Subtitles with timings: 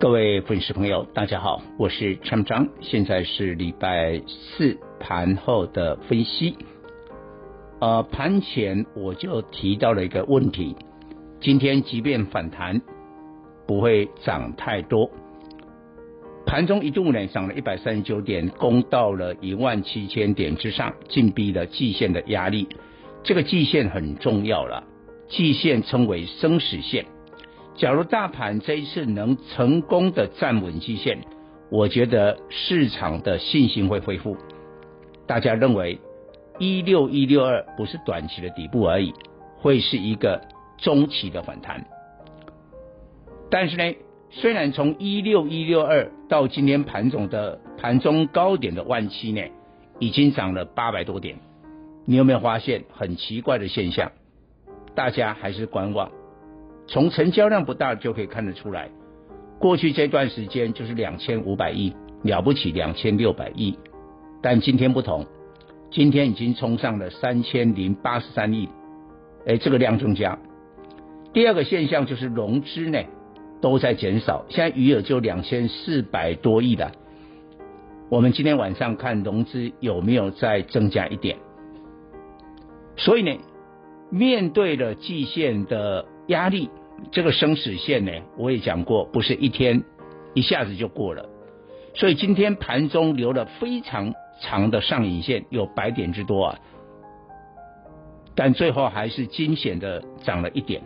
[0.00, 6.56] 各位粉丝朋友，大家好，我是陈章，现在是礼拜四盘后的分析。
[7.80, 10.76] 呃，盘前我就提到了一个问题，
[11.40, 12.80] 今天即便反弹，
[13.66, 15.10] 不会涨太多。
[16.46, 22.68] 盘中一度呢涨了一百三十九点，攻到了一万七千点之上，紧逼了季线的压力。
[23.24, 24.84] 这个季线很重要了，
[25.28, 27.04] 季线称为生死线。
[27.78, 31.20] 假如大盘这一次能成功的站稳基线，
[31.70, 34.36] 我觉得市场的信心会恢复。
[35.28, 36.00] 大家认为
[36.58, 39.14] 一六一六二不是短期的底部而已，
[39.58, 40.40] 会是一个
[40.76, 41.86] 中期的反弹。
[43.48, 43.94] 但是呢，
[44.30, 49.42] 虽然从一六一六二到今天盘中的盘中高点的万七呢，
[50.00, 51.36] 已经涨了八百多点，
[52.06, 54.10] 你有没有发现很奇怪的现象？
[54.96, 56.10] 大家还是观望。
[56.88, 58.88] 从成交量不大就可以看得出来，
[59.58, 63.78] 过去这段时间就是两千五百亿，了不起两千六百亿，
[64.42, 65.26] 但今天不同，
[65.90, 68.70] 今天已经冲上了三千零八十三亿，
[69.46, 70.38] 哎，这个量增加。
[71.34, 72.98] 第二个现象就是融资呢
[73.60, 76.90] 都在减少，现在余额就两千四百多亿了。
[78.08, 81.36] 我们今天晚上看融资有没有再增加一点？
[82.96, 83.38] 所以呢，
[84.08, 86.70] 面对了季线的压力。
[87.10, 89.82] 这个生死线呢，我也讲过，不是一天
[90.34, 91.28] 一下子就过了，
[91.94, 96.58] 所以今天盘中留了非常长的上影线，有百点之多啊，
[98.34, 100.82] 但最后还是惊险的涨了一点。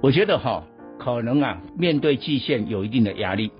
[0.00, 0.64] 我觉得哈，
[0.98, 3.52] 可能啊，面对季线有一定的压力，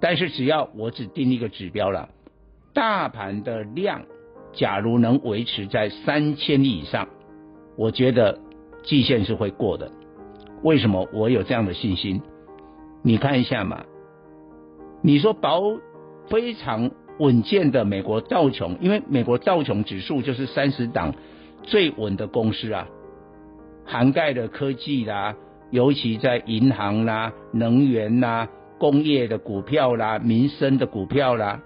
[0.00, 2.10] 但是只要我只定一个指标了，
[2.74, 4.02] 大盘的量
[4.52, 7.08] 假如能维持在三千亿以上，
[7.78, 8.43] 我觉得。
[8.84, 9.90] 季线是会过的，
[10.62, 12.20] 为什么我有这样的信心？
[13.02, 13.84] 你看一下嘛，
[15.02, 15.62] 你说保
[16.28, 21.14] 非常稳健的美国道琼，因为美国道琼指数就是三十档
[21.62, 22.86] 最稳的公司啊，
[23.86, 25.34] 涵盖的科技啦，
[25.70, 31.62] 尤其在银行啦、能源啦、工业的股票啦、民生的股票啦，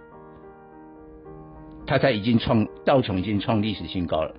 [1.84, 4.34] 它才已经创道琼已经创历史新高了，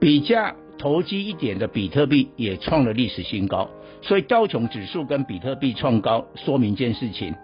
[0.00, 0.56] 比价。
[0.80, 3.68] 投机一点的比特币也创了历史新高，
[4.00, 7.34] 所以道琼指数跟比特币创高，说明一件事情：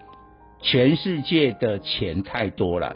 [0.59, 2.95] 全世界的钱太多了。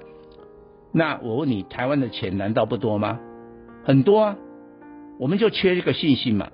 [0.91, 3.19] 那我问你，台湾的钱难道不多吗？
[3.83, 4.35] 很多啊，
[5.19, 6.49] 我们就缺这个信心嘛。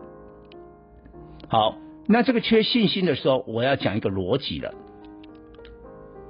[1.47, 1.77] 好，
[2.07, 4.73] 那这个缺信心的时候，我要讲一个逻辑了。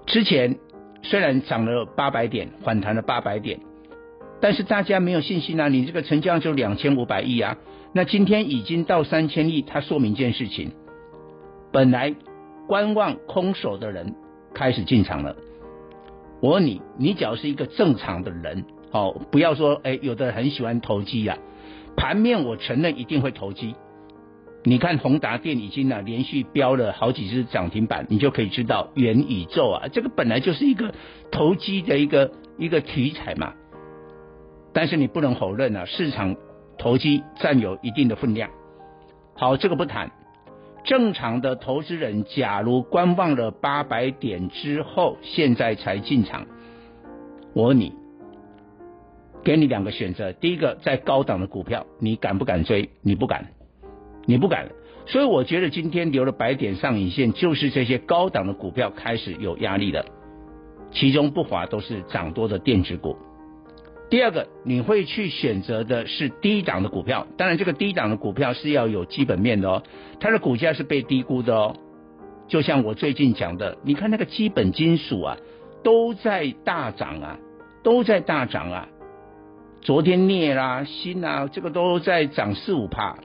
[0.05, 0.59] 之前
[1.01, 3.59] 虽然涨了八百点，反弹了八百点。
[4.39, 5.67] 但是大家没有信心啊！
[5.67, 7.57] 你这个成交量就两千五百亿啊，
[7.93, 10.71] 那今天已经到三千亿，它说明一件事情：
[11.71, 12.13] 本来
[12.67, 14.13] 观望空手的人
[14.53, 15.35] 开始进场了。
[16.39, 21.39] 我问你，你只要是一个正常的人，哦，不要说哎，有的人很喜欢投机呀。
[21.95, 23.73] 盘面我承认一定会投机。
[24.63, 30.93] 你看宏达电已经呢连续飙了好几只涨停板，你就可以知道元宇宙啊，这个本来就是一个
[31.31, 33.53] 投机的一个一个题材嘛。
[34.77, 36.35] 但是你不能否认啊，市场
[36.77, 38.51] 投机占有一定的分量。
[39.33, 40.11] 好，这个不谈。
[40.83, 46.45] 正常的投资人，假如观望了八百点之后，现在才进场，
[47.55, 47.91] 我问你，
[49.43, 50.31] 给你两个选择。
[50.31, 52.91] 第一个，在高档的股票，你敢不敢追？
[53.01, 53.47] 你不敢，
[54.27, 54.69] 你不敢。
[55.07, 60.05] 所以我觉得今天留了百点上影线，就是这些高档的股票开始有压力了，
[60.91, 63.17] 其中不乏都是涨多的电子股。
[64.09, 69.83] 第二个，你会去选择的是低档的股票，当然这个低档的股票是要有基本面的哦，
[70.19, 71.75] 它的股价是被低估的哦。
[72.47, 75.37] 就像我最近讲的，你看那个基本金属啊，
[75.83, 77.37] 都在大涨啊，
[77.83, 78.87] 都在大涨啊。
[79.81, 83.17] 昨天镍啦、锌啊，这个都在涨四五趴，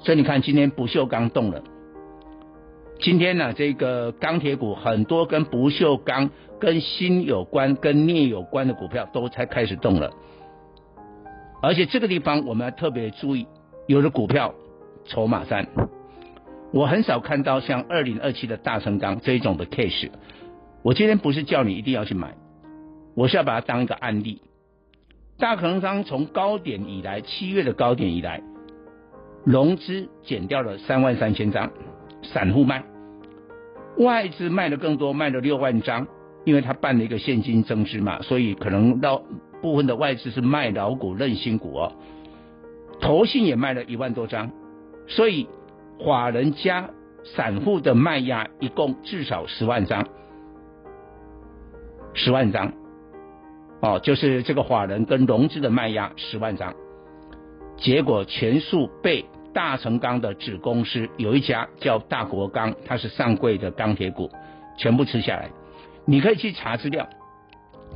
[0.00, 1.62] 所以你看今天不锈钢动了。
[2.98, 10.10] 今天呢，这个钢铁股很多跟不锈钢、跟锌有关、跟镍有关的股票都才开始动了，
[11.62, 13.46] 而且这个地方我们要特别注意，
[13.86, 14.54] 有的股票
[15.04, 15.68] 筹码战，
[16.72, 20.10] 我很少看到像二零二七的大成钢这一种的 case。
[20.82, 22.34] 我今天不是叫你一定要去买，
[23.14, 24.40] 我是要把它当一个案例。
[25.38, 28.42] 大成钢从高点以来，七月的高点以来，
[29.44, 31.70] 融资减掉了三万三千张，
[32.26, 32.84] 散户卖，
[33.98, 36.06] 外资卖的更多，卖了六万张，
[36.44, 39.22] 因为他办了一个现金增资嘛，所以可能到
[39.62, 41.92] 部分的外资是卖老股认新股哦，
[43.00, 44.50] 投信也卖了一万多张，
[45.06, 45.48] 所以
[46.04, 46.90] 法人加
[47.24, 50.06] 散户的卖压一共至少十万张，
[52.14, 52.72] 十万张。
[53.82, 56.74] 哦，就是这个法人跟融资的卖压十万张，
[57.76, 64.30] 结果全数被大成钢的子公司有一家叫大国钢，它是上柜的钢铁股，
[64.76, 65.48] 全部吃下来。
[66.04, 67.08] 你可以去查资料，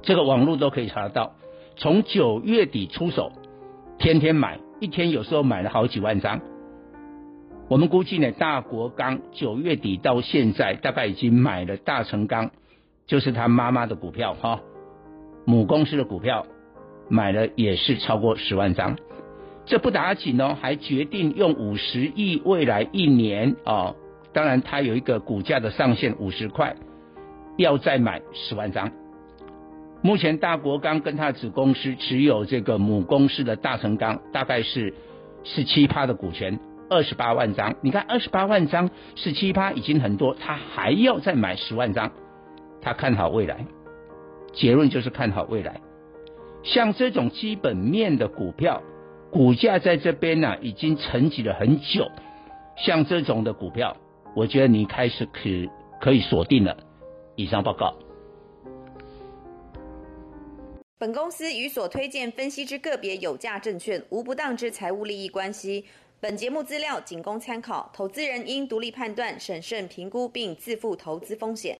[0.00, 1.34] 这个网络都可以查得到。
[1.76, 3.32] 从九月底出手，
[3.98, 6.40] 天天买，一天有时候买了好几万张。
[7.68, 12.52] 我们估计呢，大国钢九月底到现在大概已经买了大成钢，
[13.06, 14.60] 就是他妈妈的股票哈。
[15.44, 16.46] 母公司的股票
[17.10, 18.96] 买了也是超过十万张，
[19.70, 23.94] 这不打紧哦，还决定用五十亿未来一年啊、
[24.32, 26.74] 当然它有一个股价的上限五十块，
[27.56, 28.90] 要再买十万张。
[30.02, 34.92] 目前大国钢跟它的子公司持有这个母公司的大成钢，大概是
[35.44, 36.58] 十七趴的股权，
[36.88, 37.76] 二十八万张。
[37.80, 42.10] 你看二十八万张，十七趴已经很多，他还要再买十万张，
[42.82, 43.64] 他看好未来。
[44.52, 45.80] 结论就是看好未来，
[46.64, 48.82] 像这种基本面的股票，
[49.30, 52.10] 股价在这边呢、已经沉寂了很久，
[52.76, 53.96] 像这种的股票，
[54.34, 55.40] 我觉得你开始可
[56.00, 56.76] 可以锁定了。
[57.36, 57.94] 以上报告。
[60.98, 65.84] 本公司与所推荐分析之个别有价证券无不当之财务利益关系。
[66.20, 71.78] 本节目资料仅供参考，投资人应独立判断、审慎评估并自负投资风险。